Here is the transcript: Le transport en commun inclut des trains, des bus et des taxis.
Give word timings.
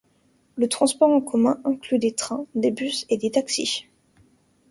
Le 0.55 0.67
transport 0.67 1.09
en 1.11 1.21
commun 1.21 1.61
inclut 1.63 1.99
des 1.99 2.15
trains, 2.15 2.47
des 2.55 2.71
bus 2.71 3.05
et 3.11 3.17
des 3.17 3.29
taxis. 3.29 3.85